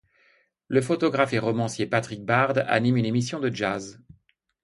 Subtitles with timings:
[0.67, 4.01] Le photographe et romancier Patrick Bard anime une émission de jazz.